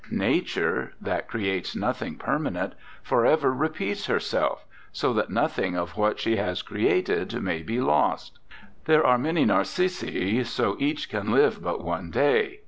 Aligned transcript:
Nature, 0.09 0.93
that 0.99 1.27
creates 1.27 1.75
nothing 1.75 2.15
permanent, 2.15 2.73
forever 3.03 3.51
re 3.51 3.69
peats 3.69 4.09
itself, 4.09 4.65
so 4.91 5.13
that 5.13 5.29
nothing 5.29 5.75
of 5.77 5.95
what 5.95 6.17
she 6.19 6.37
has 6.37 6.63
created 6.63 7.39
may 7.39 7.61
be 7.61 7.79
lost. 7.79 8.39
There 8.85 9.05
are 9.05 9.19
many 9.19 9.45
narcisse, 9.45 10.49
so 10.49 10.75
each 10.79 11.07
can 11.07 11.31
live 11.31 11.61
but 11.61 11.83
one 11.83 12.09
day. 12.09 12.59